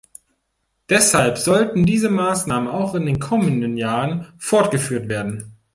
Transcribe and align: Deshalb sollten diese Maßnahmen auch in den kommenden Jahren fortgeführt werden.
Deshalb 0.89 1.37
sollten 1.37 1.85
diese 1.85 2.09
Maßnahmen 2.09 2.67
auch 2.67 2.95
in 2.95 3.05
den 3.05 3.19
kommenden 3.19 3.77
Jahren 3.77 4.33
fortgeführt 4.39 5.09
werden. 5.09 5.53